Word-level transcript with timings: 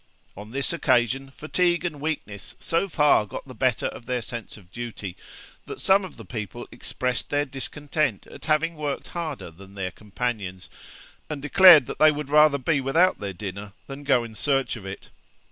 On 0.35 0.49
this 0.49 0.73
occasion, 0.73 1.29
fatigue 1.29 1.85
and 1.85 2.01
weakness 2.01 2.55
so 2.59 2.89
far 2.89 3.27
got 3.27 3.47
the 3.47 3.53
better 3.53 3.85
of 3.85 4.07
their 4.07 4.23
sense 4.23 4.57
of 4.57 4.71
duty, 4.71 5.15
that 5.67 5.79
some 5.79 6.03
of 6.03 6.17
the 6.17 6.25
people 6.25 6.67
expressed 6.71 7.29
their 7.29 7.45
discontent 7.45 8.25
at 8.25 8.45
having 8.45 8.73
worked 8.75 9.09
harder 9.09 9.51
than 9.51 9.75
their 9.75 9.91
companions, 9.91 10.71
and 11.29 11.39
declared 11.39 11.85
that 11.85 11.99
they 11.99 12.11
would 12.11 12.31
rather 12.31 12.57
be 12.57 12.81
without 12.81 13.19
their 13.19 13.31
dinner 13.33 13.73
than 13.85 14.03
go 14.03 14.23
in 14.23 14.33
search 14.33 14.75
of 14.75 14.87
it. 14.87 15.09